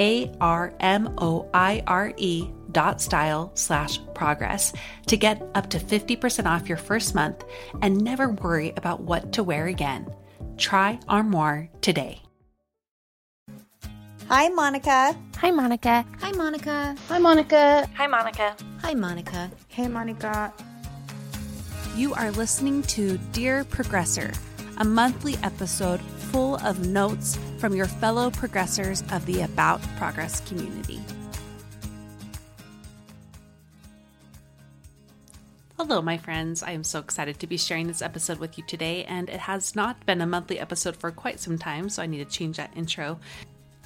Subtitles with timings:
[0.00, 4.72] A R M O I R E dot style slash progress
[5.06, 7.44] to get up to 50% off your first month
[7.82, 10.06] and never worry about what to wear again.
[10.56, 12.22] Try Armoire today.
[14.28, 15.16] Hi, Monica.
[15.38, 16.06] Hi, Monica.
[16.20, 16.96] Hi, Monica.
[17.08, 17.88] Hi, Monica.
[17.94, 18.56] Hi, Monica.
[18.82, 19.50] Hi, Monica.
[19.66, 20.52] Hey, Monica.
[21.96, 24.38] You are listening to Dear Progressor,
[24.78, 26.00] a monthly episode
[26.30, 31.00] full of notes from your fellow progressors of the About Progress community.
[35.76, 36.62] Hello, my friends.
[36.62, 39.74] I am so excited to be sharing this episode with you today, and it has
[39.74, 42.76] not been a monthly episode for quite some time, so I need to change that
[42.76, 43.18] intro.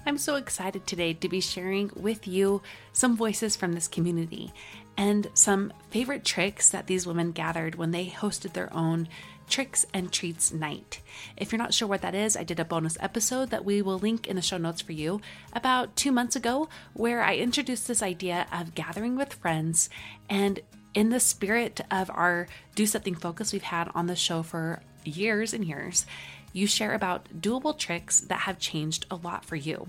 [0.05, 2.61] I'm so excited today to be sharing with you
[2.93, 4.53] some voices from this community
[4.99, 9.09] and some favorite tricks that these women gathered when they hosted their own
[9.49, 11.01] Tricks and Treats Night.
[11.37, 13.99] If you're not sure what that is, I did a bonus episode that we will
[13.99, 15.21] link in the show notes for you
[15.53, 19.91] about two months ago, where I introduced this idea of gathering with friends
[20.29, 20.61] and
[20.95, 25.53] in the spirit of our do something focus we've had on the show for years
[25.53, 26.07] and years,
[26.55, 29.89] you share about doable tricks that have changed a lot for you.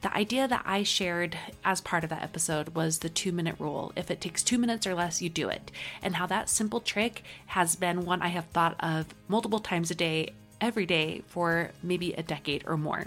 [0.00, 3.92] The idea that I shared as part of that episode was the two minute rule.
[3.94, 5.70] If it takes two minutes or less, you do it.
[6.02, 9.94] And how that simple trick has been one I have thought of multiple times a
[9.94, 13.06] day, every day for maybe a decade or more.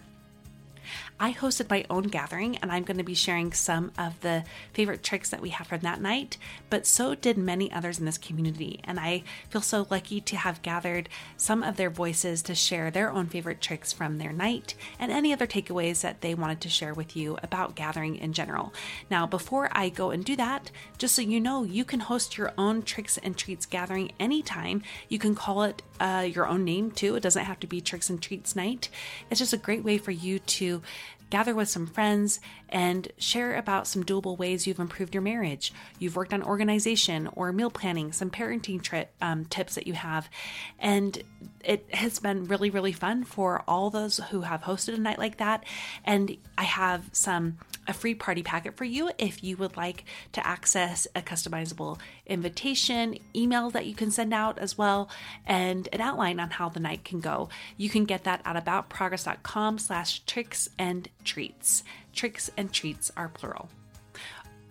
[1.19, 4.43] I hosted my own gathering and I'm going to be sharing some of the
[4.73, 6.37] favorite tricks that we have from that night,
[6.69, 8.79] but so did many others in this community.
[8.83, 13.11] And I feel so lucky to have gathered some of their voices to share their
[13.11, 16.93] own favorite tricks from their night and any other takeaways that they wanted to share
[16.93, 18.73] with you about gathering in general.
[19.09, 22.53] Now, before I go and do that, just so you know, you can host your
[22.57, 24.81] own tricks and treats gathering anytime.
[25.09, 27.15] You can call it uh, your own name too.
[27.15, 28.89] It doesn't have to be Tricks and Treats Night.
[29.29, 30.80] It's just a great way for you to
[31.29, 35.73] gather with some friends, and share about some doable ways you've improved your marriage.
[35.97, 40.29] You've worked on organization or meal planning, some parenting tri- um, tips that you have.
[40.77, 41.23] And
[41.63, 45.37] it has been really, really fun for all those who have hosted a night like
[45.37, 45.63] that.
[46.03, 47.57] And I have some
[47.87, 53.17] a free party packet for you if you would like to access a customizable invitation,
[53.35, 55.09] email that you can send out as well,
[55.45, 57.49] and an outline on how the night can go.
[57.77, 61.83] You can get that at aboutprogress.com slash tricks and treats.
[62.13, 63.69] Tricks and treats are plural.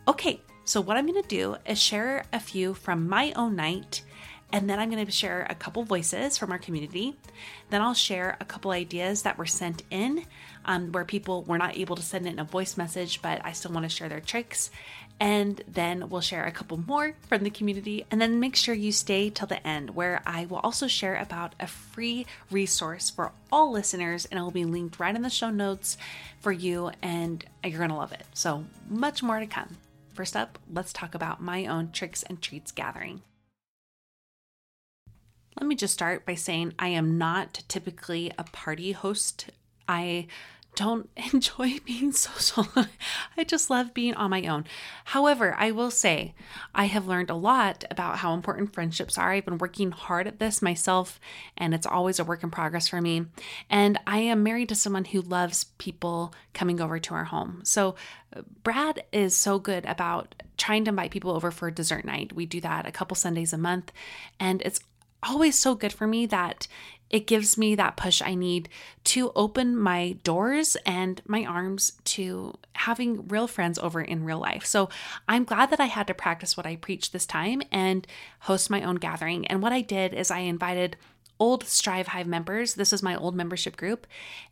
[0.07, 4.03] Okay, so what I'm going to do is share a few from my own night
[4.53, 7.17] and then I'm going to share a couple voices from our community.
[7.71, 10.25] Then I'll share a couple ideas that were sent in
[10.65, 13.73] um, where people were not able to send in a voice message, but I still
[13.73, 14.71] want to share their tricks.
[15.19, 18.07] And then we'll share a couple more from the community.
[18.11, 21.55] And then make sure you stay till the end, where I will also share about
[21.61, 25.51] a free resource for all listeners, and it will be linked right in the show
[25.51, 25.99] notes
[26.41, 28.25] for you, and you're going to love it.
[28.33, 29.77] So, much more to come.
[30.15, 33.21] First up, let's talk about my own tricks and treats gathering.
[35.59, 39.51] Let me just start by saying I am not typically a party host.
[39.89, 40.27] I
[40.77, 42.67] don't enjoy being social.
[43.37, 44.65] I just love being on my own.
[45.07, 46.35] However, I will say
[46.75, 49.33] I have learned a lot about how important friendships are.
[49.33, 51.21] I've been working hard at this myself,
[51.57, 53.27] and it's always a work in progress for me.
[53.69, 57.61] And I am married to someone who loves people coming over to our home.
[57.65, 57.95] So,
[58.35, 62.33] uh, Brad is so good about trying to invite people over for a dessert night.
[62.33, 63.93] We do that a couple Sundays a month,
[64.39, 64.81] and it's
[65.23, 66.67] always so good for me that
[67.11, 68.69] it gives me that push I need
[69.05, 74.65] to open my doors and my arms to having real friends over in real life.
[74.65, 74.89] So
[75.29, 78.07] I'm glad that I had to practice what I preach this time and
[78.41, 79.47] host my own gathering.
[79.49, 80.97] And what I did is I invited
[81.41, 82.75] old Strive Hive members.
[82.75, 84.07] This is my old membership group,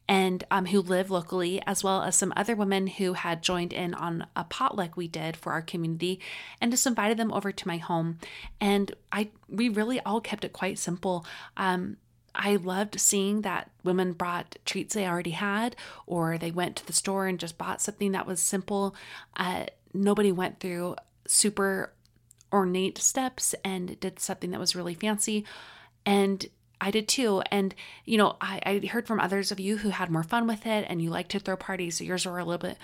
[0.09, 3.95] and um, who live locally, as well as some other women who had joined in
[3.95, 6.19] on a potluck we did for our community,
[6.61, 8.19] and just invited them over to my home.
[8.61, 11.27] And I, we really all kept it quite simple.
[11.57, 11.99] Um,
[12.35, 15.77] I loved seeing that women brought treats they already had,
[16.07, 18.95] or they went to the store and just bought something that was simple.
[19.37, 20.97] Uh, nobody went through
[21.27, 21.93] super
[22.53, 25.45] ornate steps and did something that was really fancy.
[26.07, 26.47] And
[26.81, 27.43] I did too.
[27.51, 30.67] And, you know, I, I heard from others of you who had more fun with
[30.67, 31.99] it and you like to throw parties.
[31.99, 32.79] So yours were a little bit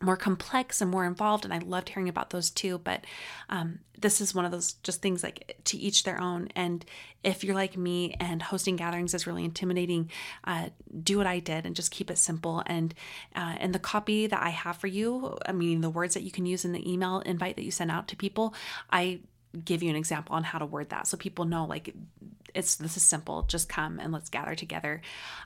[0.00, 1.44] more complex and more involved.
[1.44, 2.78] And I loved hearing about those too.
[2.78, 3.04] But
[3.48, 6.48] um, this is one of those just things like to each their own.
[6.54, 6.84] And
[7.22, 10.10] if you're like me and hosting gatherings is really intimidating,
[10.44, 10.68] uh,
[11.02, 12.62] do what I did and just keep it simple.
[12.66, 12.94] And
[13.34, 16.30] uh, and the copy that I have for you, I mean, the words that you
[16.30, 18.54] can use in the email invite that you send out to people,
[18.90, 19.20] I
[19.64, 21.94] give you an example on how to word that so people know like
[22.54, 25.02] it's this is simple just come and let's gather together.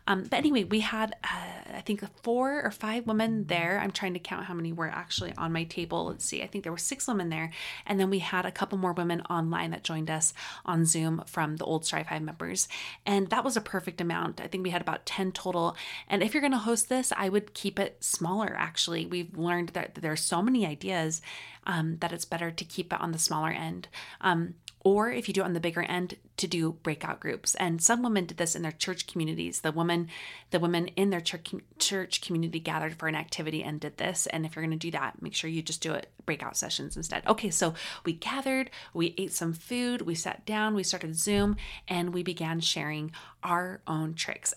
[0.06, 3.80] Um, but anyway we had uh, i think four or five women there.
[3.82, 6.06] I'm trying to count how many were actually on my table.
[6.06, 7.50] Let's see i think there were six women there.
[7.86, 10.34] And then we had a couple more women online that joined us
[10.64, 12.68] on zoom from the old strive hive members.
[13.06, 14.40] And that was a perfect amount.
[14.40, 15.76] I think we had about 10 total.
[16.08, 19.06] And if you're going to host this i would keep it smaller actually.
[19.06, 21.22] We've learned that there are so many ideas
[21.66, 23.88] um, that it's better to keep it on the smaller end
[24.20, 27.54] um, or if you do it on the bigger end to do breakout groups.
[27.56, 29.60] And some women did this in their church communities.
[29.60, 30.08] The women
[30.50, 34.26] the women in their church, church community gathered for an activity and did this.
[34.28, 36.96] And if you're going to do that make sure you just do it breakout sessions
[36.96, 37.26] instead.
[37.26, 37.74] Okay so
[38.04, 41.56] we gathered we ate some food we sat down we started zoom
[41.86, 43.10] and we began sharing
[43.42, 44.54] our own tricks.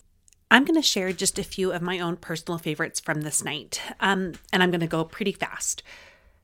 [0.50, 3.80] I'm going to share just a few of my own personal favorites from this night,
[4.00, 5.82] um, and I'm going to go pretty fast.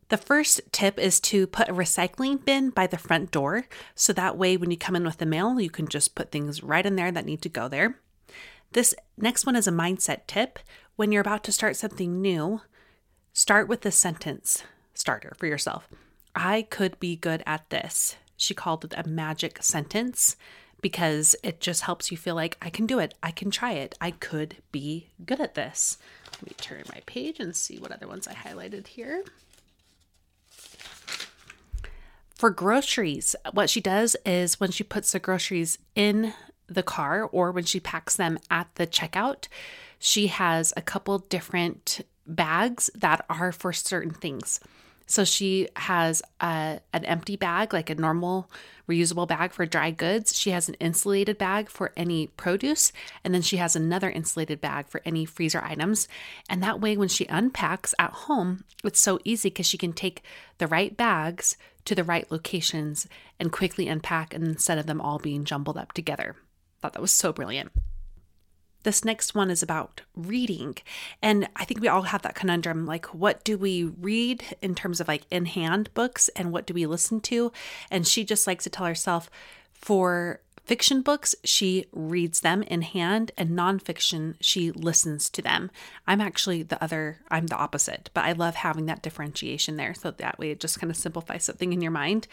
[0.09, 3.67] The first tip is to put a recycling bin by the front door.
[3.95, 6.63] So that way, when you come in with the mail, you can just put things
[6.63, 7.99] right in there that need to go there.
[8.73, 10.59] This next one is a mindset tip.
[10.97, 12.63] When you're about to start something new,
[13.33, 14.65] start with the sentence
[14.95, 15.89] starter for yourself.
[16.35, 18.17] I could be good at this.
[18.37, 20.37] She called it a magic sentence
[20.81, 23.15] because it just helps you feel like I can do it.
[23.23, 23.97] I can try it.
[24.01, 25.99] I could be good at this.
[26.33, 29.25] Let me turn my page and see what other ones I highlighted here.
[32.39, 36.35] For groceries, what she does is when she puts the groceries in
[36.69, 39.49] the car or when she packs them at the checkout,
[39.99, 44.61] she has a couple different bags that are for certain things.
[45.09, 48.51] So she has a, an empty bag, like a normal
[48.87, 50.39] reusable bag for dry goods.
[50.39, 52.93] She has an insulated bag for any produce.
[53.25, 56.09] And then she has another insulated bag for any freezer items.
[56.49, 60.23] And that way, when she unpacks at home, it's so easy because she can take
[60.59, 61.57] the right bags
[61.87, 63.09] to the right locations
[63.41, 66.37] and quickly unpack instead of them all being jumbled up together.
[66.83, 67.73] Thought that was so brilliant.
[68.85, 70.77] This next one is about reading.
[71.21, 75.01] And I think we all have that conundrum like, what do we read in terms
[75.01, 77.53] of like in hand books and what do we listen to?
[77.91, 79.31] And she just likes to tell herself
[79.73, 85.71] for fiction books, she reads them in hand, and nonfiction, she listens to them.
[86.07, 89.95] I'm actually the other, I'm the opposite, but I love having that differentiation there.
[89.95, 92.29] So that way it just kind of simplifies something in your mind.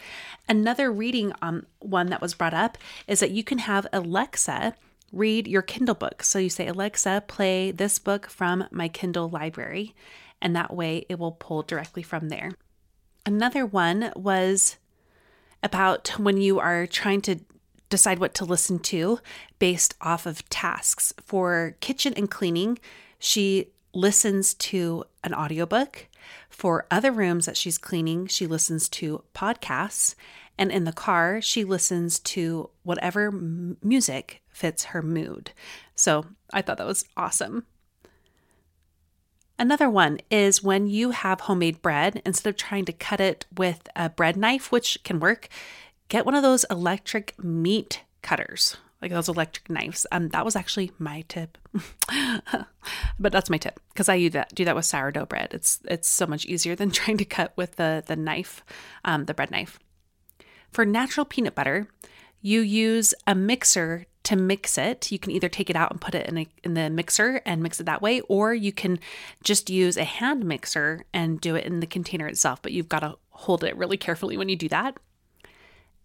[0.50, 2.76] Another reading um, one that was brought up
[3.08, 4.74] is that you can have Alexa
[5.12, 6.22] read your Kindle book.
[6.22, 9.94] So you say, Alexa, play this book from my Kindle library.
[10.40, 12.52] And that way it will pull directly from there.
[13.24, 14.76] Another one was
[15.62, 17.40] about when you are trying to
[17.88, 19.18] decide what to listen to
[19.58, 21.12] based off of tasks.
[21.24, 22.78] For kitchen and cleaning,
[23.18, 26.08] she listens to an audiobook.
[26.50, 30.14] For other rooms that she's cleaning, she listens to podcasts.
[30.58, 35.50] And in the car, she listens to whatever music fits her mood.
[35.94, 37.66] So I thought that was awesome.
[39.58, 43.88] Another one is when you have homemade bread, instead of trying to cut it with
[43.94, 45.48] a bread knife, which can work,
[46.08, 50.06] get one of those electric meat cutters like those electric knives.
[50.10, 51.58] Um, that was actually my tip,
[53.18, 55.52] but that's my tip because I do that do that with sourdough bread.
[55.52, 58.64] It's it's so much easier than trying to cut with the the knife,
[59.04, 59.78] um, the bread knife.
[60.72, 61.88] For natural peanut butter,
[62.40, 65.10] you use a mixer to mix it.
[65.12, 67.62] You can either take it out and put it in a, in the mixer and
[67.62, 68.98] mix it that way, or you can
[69.44, 72.60] just use a hand mixer and do it in the container itself.
[72.60, 74.96] But you've got to hold it really carefully when you do that.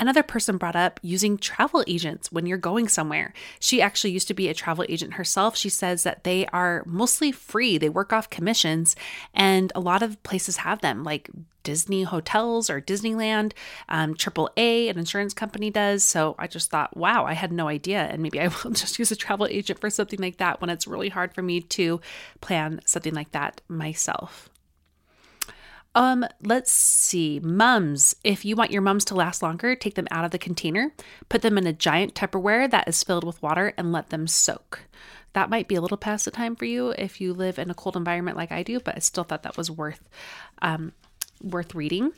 [0.01, 3.33] Another person brought up using travel agents when you're going somewhere.
[3.59, 5.55] She actually used to be a travel agent herself.
[5.55, 8.95] She says that they are mostly free, they work off commissions,
[9.35, 11.29] and a lot of places have them, like
[11.61, 13.53] Disney hotels or Disneyland.
[13.89, 16.03] Um, AAA, an insurance company, does.
[16.03, 18.01] So I just thought, wow, I had no idea.
[18.01, 20.87] And maybe I will just use a travel agent for something like that when it's
[20.87, 22.01] really hard for me to
[22.41, 24.50] plan something like that myself.
[25.93, 27.39] Um, let's see.
[27.39, 28.15] Mums.
[28.23, 30.93] If you want your mums to last longer, take them out of the container,
[31.27, 34.81] put them in a giant Tupperware that is filled with water, and let them soak.
[35.33, 37.73] That might be a little past the time for you if you live in a
[37.73, 40.07] cold environment like I do, but I still thought that was worth
[40.61, 40.93] um,
[41.41, 42.11] worth reading.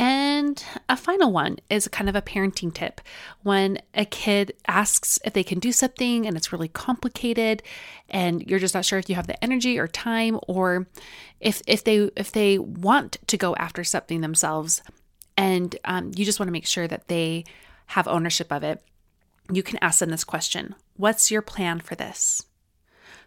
[0.00, 3.02] And a final one is kind of a parenting tip.
[3.42, 7.62] When a kid asks if they can do something and it's really complicated
[8.08, 10.88] and you're just not sure if you have the energy or time or
[11.38, 14.80] if if they if they want to go after something themselves
[15.36, 17.44] and um, you just want to make sure that they
[17.88, 18.82] have ownership of it,
[19.52, 20.76] you can ask them this question.
[20.96, 22.46] What's your plan for this?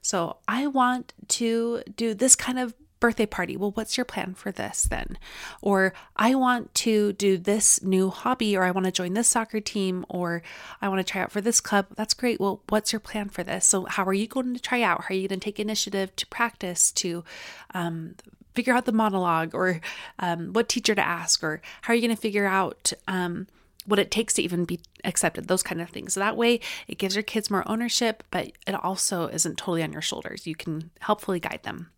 [0.01, 2.73] So, I want to do this kind of
[3.03, 3.57] birthday party.
[3.57, 5.17] Well, what's your plan for this then?
[5.61, 9.59] Or I want to do this new hobby, or I want to join this soccer
[9.59, 10.41] team, or
[10.81, 11.87] I want to try out for this club.
[11.97, 12.39] That's great.
[12.39, 13.65] Well, what's your plan for this?
[13.65, 15.01] So, how are you going to try out?
[15.01, 17.25] How are you going to take initiative to practice, to
[17.73, 18.15] um,
[18.55, 19.81] figure out the monologue, or
[20.19, 22.93] um, what teacher to ask, or how are you going to figure out?
[23.05, 23.47] Um,
[23.85, 26.13] what it takes to even be accepted, those kind of things.
[26.13, 29.91] So that way, it gives your kids more ownership, but it also isn't totally on
[29.91, 30.47] your shoulders.
[30.47, 31.91] You can helpfully guide them.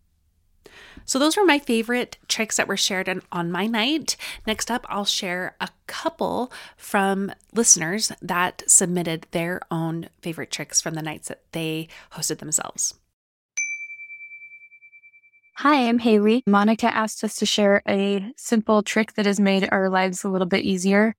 [1.04, 4.16] So, those were my favorite tricks that were shared on, my night.
[4.46, 10.94] Next up, I'll share a couple from listeners that submitted their own favorite tricks from
[10.94, 12.94] the nights that they hosted themselves.
[15.58, 16.42] Hi, I'm Haley.
[16.46, 20.46] Monica asked us to share a simple trick that has made our lives a little
[20.46, 21.14] bit easier.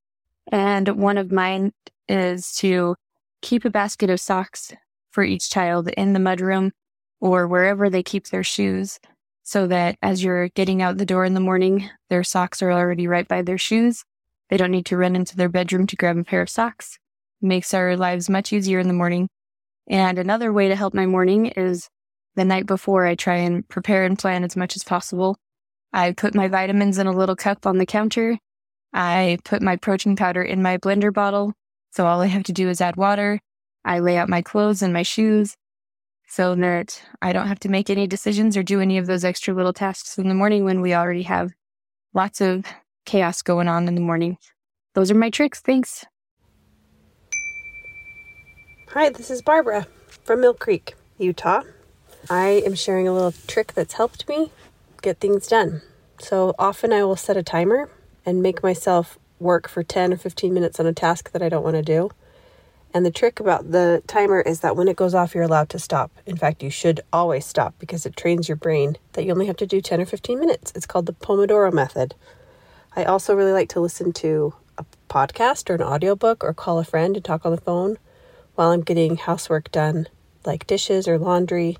[0.52, 1.74] And one of mine
[2.08, 2.96] is to
[3.42, 4.74] keep a basket of socks
[5.12, 6.72] for each child in the mudroom
[7.20, 9.00] or wherever they keep their shoes
[9.48, 13.08] so that as you're getting out the door in the morning, their socks are already
[13.08, 14.04] right by their shoes.
[14.50, 17.00] They don't need to run into their bedroom to grab a pair of socks.
[17.42, 19.30] It makes our lives much easier in the morning.
[19.88, 21.88] And another way to help my morning is
[22.36, 25.38] the night before I try and prepare and plan as much as possible.
[25.94, 28.38] I put my vitamins in a little cup on the counter.
[28.92, 31.54] I put my protein powder in my blender bottle.
[31.92, 33.40] So all I have to do is add water.
[33.86, 35.56] I lay out my clothes and my shoes
[36.28, 39.54] so that I don't have to make any decisions or do any of those extra
[39.54, 41.54] little tasks in the morning when we already have
[42.14, 42.66] lots of
[43.06, 44.38] chaos going on in the morning.
[44.94, 45.62] Those are my tricks.
[45.62, 46.06] Thanks.
[48.90, 49.88] Hi, this is Barbara
[50.24, 51.62] from Mill Creek, Utah.
[52.30, 54.52] I am sharing a little trick that's helped me
[55.02, 55.82] get things done.
[56.20, 57.90] So often I will set a timer
[58.26, 61.64] and make myself work for 10 or 15 minutes on a task that I don't
[61.64, 62.10] want to do.
[62.98, 65.78] And the trick about the timer is that when it goes off, you're allowed to
[65.78, 66.10] stop.
[66.26, 69.58] In fact, you should always stop because it trains your brain that you only have
[69.58, 70.74] to do 10 or 15 minutes.
[70.74, 72.16] It's called the Pomodoro method.
[72.96, 76.84] I also really like to listen to a podcast or an audiobook or call a
[76.84, 78.00] friend and talk on the phone
[78.56, 80.08] while I'm getting housework done,
[80.44, 81.78] like dishes or laundry.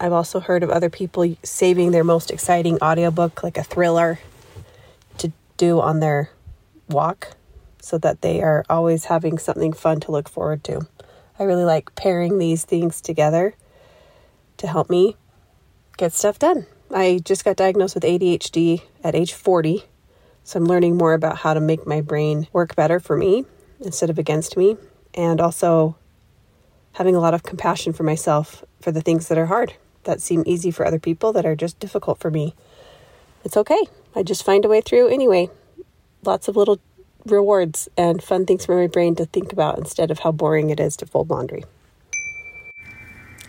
[0.00, 4.18] I've also heard of other people saving their most exciting audiobook, like a thriller,
[5.18, 6.30] to do on their
[6.88, 7.36] walk
[7.86, 10.88] so that they are always having something fun to look forward to.
[11.38, 13.54] I really like pairing these things together
[14.56, 15.14] to help me
[15.96, 16.66] get stuff done.
[16.92, 19.84] I just got diagnosed with ADHD at age 40,
[20.42, 23.44] so I'm learning more about how to make my brain work better for me
[23.78, 24.76] instead of against me,
[25.14, 25.96] and also
[26.94, 30.42] having a lot of compassion for myself for the things that are hard, that seem
[30.44, 32.52] easy for other people, that are just difficult for me.
[33.44, 33.82] It's okay.
[34.16, 35.50] I just find a way through anyway.
[36.24, 36.80] Lots of little
[37.30, 40.80] rewards and fun things for my brain to think about instead of how boring it
[40.80, 41.64] is to fold laundry.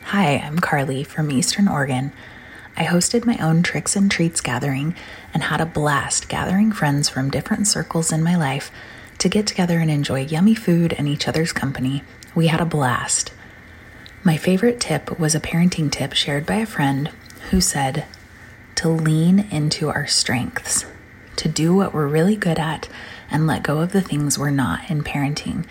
[0.03, 2.13] Hi, I'm Carly from Eastern Oregon.
[2.77, 4.95] I hosted my own Tricks and Treats gathering
[5.33, 8.71] and had a blast gathering friends from different circles in my life
[9.17, 12.03] to get together and enjoy yummy food and each other's company.
[12.35, 13.33] We had a blast.
[14.23, 17.09] My favorite tip was a parenting tip shared by a friend
[17.49, 18.05] who said
[18.75, 20.85] to lean into our strengths,
[21.37, 22.87] to do what we're really good at
[23.29, 25.65] and let go of the things we're not in parenting.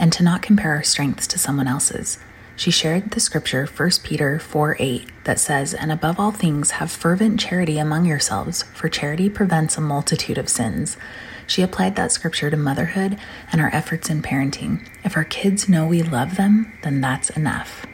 [0.00, 2.18] and to not compare our strengths to someone else's.
[2.54, 6.90] She shared the scripture 1 Peter 4 8 that says, And above all things, have
[6.90, 10.96] fervent charity among yourselves, for charity prevents a multitude of sins.
[11.46, 13.18] She applied that scripture to motherhood
[13.52, 14.86] and our efforts in parenting.
[15.04, 17.86] If our kids know we love them, then that's enough.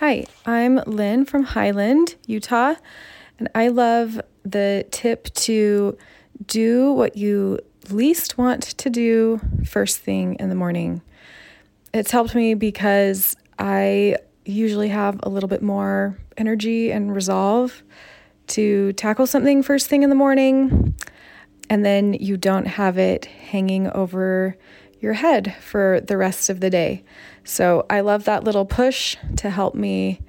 [0.00, 2.74] Hi, I'm Lynn from Highland, Utah,
[3.38, 5.96] and I love the tip to
[6.46, 7.58] do what you
[7.90, 11.00] least want to do first thing in the morning
[11.94, 17.82] it's helped me because I usually have a little bit more energy and resolve
[18.48, 20.94] to tackle something first thing in the morning.
[21.70, 24.56] And then you don't have it hanging over
[25.00, 27.04] your head for the rest of the day.
[27.44, 30.20] So I love that little push to help me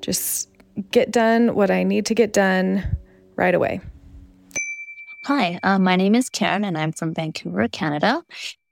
[0.00, 0.48] just
[0.90, 2.96] get done what I need to get done
[3.36, 3.80] right away.
[5.26, 8.24] Hi, uh, my name is Karen and I'm from Vancouver, Canada.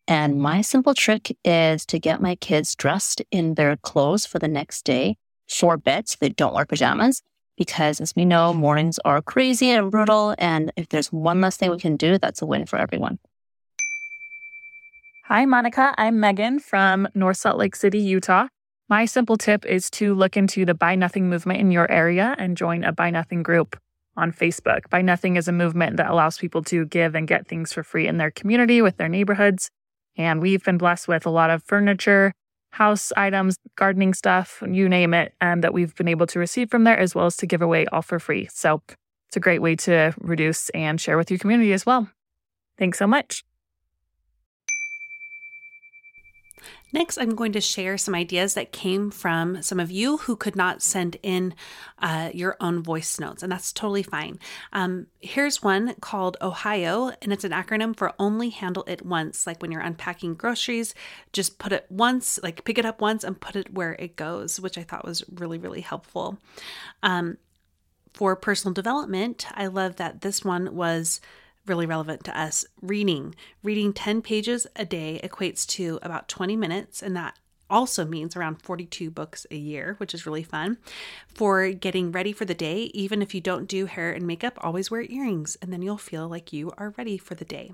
[0.08, 4.48] And my simple trick is to get my kids dressed in their clothes for the
[4.48, 5.16] next day
[5.48, 7.22] for bed so they don't wear pajamas.
[7.56, 10.34] Because as we know, mornings are crazy and brutal.
[10.38, 13.20] And if there's one less thing we can do, that's a win for everyone.
[15.26, 15.94] Hi, Monica.
[15.98, 18.48] I'm Megan from North Salt Lake City, Utah.
[18.88, 22.56] My simple tip is to look into the Buy Nothing movement in your area and
[22.56, 23.78] join a Buy Nothing group
[24.16, 24.88] on Facebook.
[24.90, 28.06] Buy Nothing is a movement that allows people to give and get things for free
[28.06, 29.70] in their community with their neighborhoods.
[30.16, 32.32] And we've been blessed with a lot of furniture,
[32.72, 36.84] house items, gardening stuff, you name it, um, that we've been able to receive from
[36.84, 38.48] there, as well as to give away all for free.
[38.52, 38.82] So
[39.28, 42.10] it's a great way to reduce and share with your community as well.
[42.78, 43.44] Thanks so much.
[46.92, 50.56] Next, I'm going to share some ideas that came from some of you who could
[50.56, 51.54] not send in
[52.00, 54.38] uh, your own voice notes, and that's totally fine.
[54.72, 59.46] Um, here's one called Ohio, and it's an acronym for Only Handle It Once.
[59.46, 60.94] Like when you're unpacking groceries,
[61.32, 64.58] just put it once, like pick it up once and put it where it goes,
[64.58, 66.38] which I thought was really, really helpful.
[67.02, 67.38] Um,
[68.12, 71.20] for personal development, I love that this one was
[71.66, 72.64] really relevant to us.
[72.80, 73.34] Reading.
[73.62, 78.62] Reading 10 pages a day equates to about 20 minutes, and that also means around
[78.62, 80.78] 42 books a year, which is really fun.
[81.28, 84.90] For getting ready for the day, even if you don't do hair and makeup, always
[84.90, 87.72] wear earrings, and then you'll feel like you are ready for the day.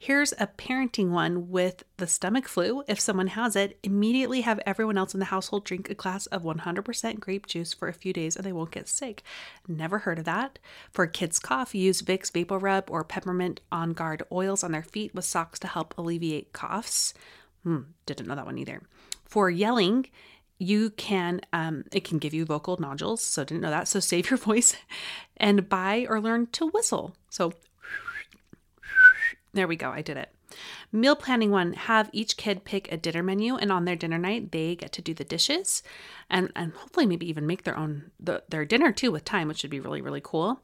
[0.00, 2.84] Here's a parenting one with the stomach flu.
[2.86, 6.44] If someone has it, immediately have everyone else in the household drink a glass of
[6.44, 9.24] 100% grape juice for a few days and they won't get sick.
[9.66, 10.60] Never heard of that.
[10.92, 15.24] For kids' cough, use Vicks VapoRub or peppermint on guard oils on their feet with
[15.24, 17.12] socks to help alleviate coughs.
[17.64, 18.82] Hmm, didn't know that one either.
[19.24, 20.06] For yelling,
[20.60, 24.30] you can um, it can give you vocal nodules so didn't know that so save
[24.30, 24.76] your voice
[25.36, 27.52] and buy or learn to whistle so
[29.58, 29.90] there we go.
[29.90, 30.30] I did it.
[30.92, 34.52] Meal planning one have each kid pick a dinner menu and on their dinner night
[34.52, 35.82] they get to do the dishes
[36.30, 39.62] and and hopefully maybe even make their own the, their dinner too with time which
[39.62, 40.62] would be really really cool.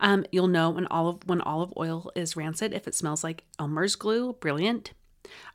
[0.00, 3.96] Um, you'll know when olive when olive oil is rancid if it smells like Elmer's
[3.96, 4.34] glue.
[4.34, 4.92] Brilliant.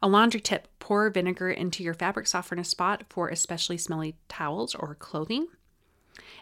[0.02, 4.96] A laundry tip: pour vinegar into your fabric softener spot for especially smelly towels or
[4.96, 5.48] clothing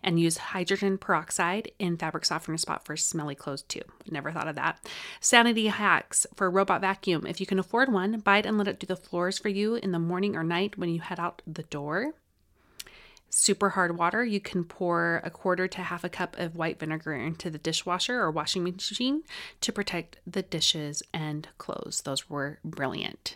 [0.04, 3.82] and use hydrogen peroxide in fabric softener spot for smelly clothes too.
[4.10, 4.86] Never thought of that.
[5.20, 7.26] Sanity hacks for robot vacuum.
[7.26, 9.76] If you can afford one, buy it and let it do the floors for you
[9.76, 12.14] in the morning or night when you head out the door.
[13.32, 17.14] Super hard water, you can pour a quarter to half a cup of white vinegar
[17.14, 19.24] into the dishwasher or washing machine
[19.62, 22.02] to protect the dishes and clothes.
[22.02, 23.36] Those were brilliant.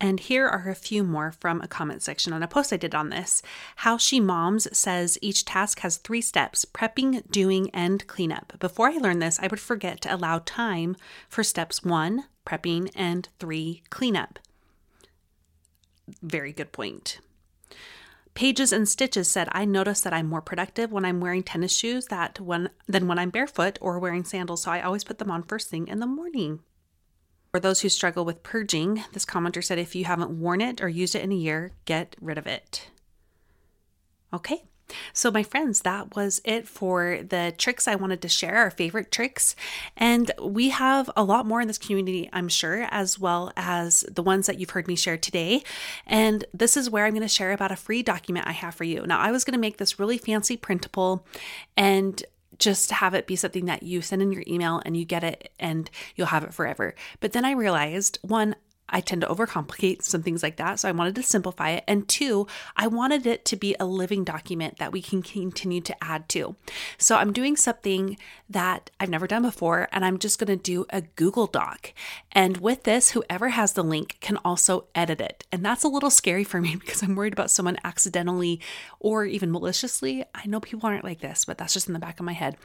[0.00, 2.94] And here are a few more from a comment section on a post I did
[2.94, 3.42] on this.
[3.76, 8.58] How She Moms says each task has three steps prepping, doing, and cleanup.
[8.60, 10.96] Before I learned this, I would forget to allow time
[11.28, 14.38] for steps one, prepping, and three, cleanup.
[16.22, 17.18] Very good point.
[18.34, 22.06] Pages and Stitches said, I notice that I'm more productive when I'm wearing tennis shoes
[22.06, 25.42] that when, than when I'm barefoot or wearing sandals, so I always put them on
[25.42, 26.60] first thing in the morning.
[27.50, 30.88] For those who struggle with purging, this commenter said if you haven't worn it or
[30.88, 32.90] used it in a year, get rid of it.
[34.32, 34.64] Okay,
[35.12, 39.10] so, my friends, that was it for the tricks I wanted to share, our favorite
[39.10, 39.54] tricks.
[39.96, 44.22] And we have a lot more in this community, I'm sure, as well as the
[44.22, 45.62] ones that you've heard me share today.
[46.06, 48.84] And this is where I'm going to share about a free document I have for
[48.84, 49.06] you.
[49.06, 51.26] Now, I was going to make this really fancy printable
[51.76, 52.22] and
[52.58, 55.52] just have it be something that you send in your email and you get it
[55.58, 56.94] and you'll have it forever.
[57.20, 58.56] But then I realized one,
[58.88, 60.80] I tend to overcomplicate some things like that.
[60.80, 61.84] So I wanted to simplify it.
[61.86, 62.46] And two,
[62.76, 66.56] I wanted it to be a living document that we can continue to add to.
[66.96, 68.16] So I'm doing something
[68.48, 71.92] that I've never done before, and I'm just going to do a Google Doc.
[72.32, 75.44] And with this, whoever has the link can also edit it.
[75.52, 78.60] And that's a little scary for me because I'm worried about someone accidentally
[79.00, 80.24] or even maliciously.
[80.34, 82.56] I know people aren't like this, but that's just in the back of my head,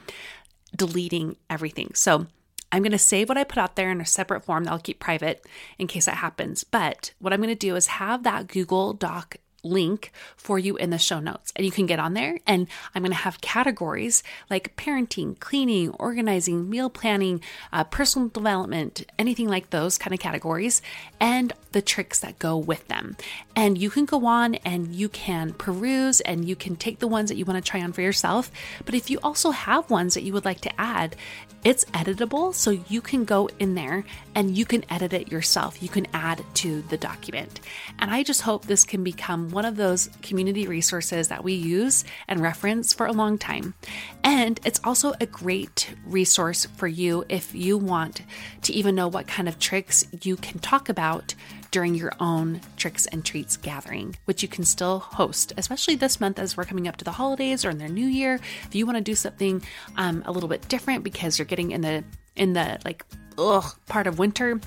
[0.76, 1.92] deleting everything.
[1.94, 2.26] So
[2.74, 4.80] I'm going to save what I put out there in a separate form that I'll
[4.80, 5.46] keep private
[5.78, 6.64] in case that happens.
[6.64, 10.90] But what I'm going to do is have that Google Doc link for you in
[10.90, 11.52] the show notes.
[11.56, 15.90] And you can get on there and I'm going to have categories like parenting, cleaning,
[15.92, 17.40] organizing, meal planning,
[17.72, 20.82] uh, personal development, anything like those kind of categories,
[21.20, 23.16] and the tricks that go with them.
[23.56, 27.28] And you can go on and you can peruse and you can take the ones
[27.28, 28.50] that you want to try on for yourself.
[28.84, 31.16] But if you also have ones that you would like to add,
[31.64, 32.54] it's editable.
[32.54, 35.82] So you can go in there and you can edit it yourself.
[35.82, 37.60] You can add to the document.
[37.98, 42.04] And I just hope this can become one of those community resources that we use
[42.28, 43.74] and reference for a long time.
[44.22, 48.22] And it's also a great resource for you if you want
[48.62, 51.34] to even know what kind of tricks you can talk about
[51.70, 56.38] during your own tricks and treats gathering, which you can still host, especially this month
[56.38, 58.36] as we're coming up to the holidays or in the new year.
[58.66, 59.60] If you want to do something
[59.96, 62.04] um, a little bit different because you're getting in the
[62.36, 63.04] in the like
[63.38, 64.60] ugh part of winter,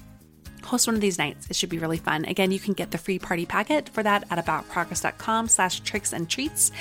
[0.67, 1.47] host one of these nights.
[1.49, 2.25] It should be really fun.
[2.25, 6.29] Again, you can get the free party packet for that at aboutprogress.com slash tricks and
[6.29, 6.71] treats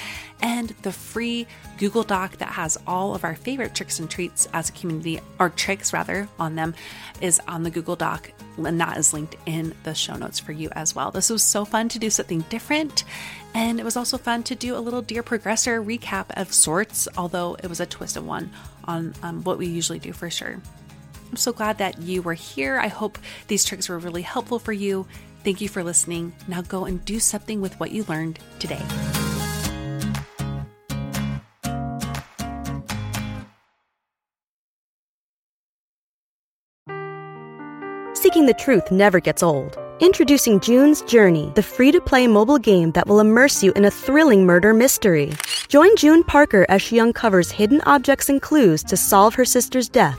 [0.42, 1.46] and the free
[1.78, 5.50] Google Doc that has all of our favorite tricks and treats as a community, or
[5.50, 6.74] tricks rather, on them
[7.20, 8.30] is on the Google Doc
[8.64, 11.10] and that is linked in the show notes for you as well.
[11.10, 13.04] This was so fun to do something different.
[13.54, 17.56] And it was also fun to do a little Dear Progressor recap of sorts, although
[17.62, 18.50] it was a twist of one
[18.84, 20.60] on um, what we usually do for sure.
[21.30, 22.78] I'm so glad that you were here.
[22.78, 25.06] I hope these tricks were really helpful for you.
[25.44, 26.32] Thank you for listening.
[26.48, 28.82] Now go and do something with what you learned today.
[38.14, 39.78] Seeking the truth never gets old.
[40.00, 43.90] Introducing June's Journey, the free to play mobile game that will immerse you in a
[43.90, 45.32] thrilling murder mystery.
[45.68, 50.18] Join June Parker as she uncovers hidden objects and clues to solve her sister's death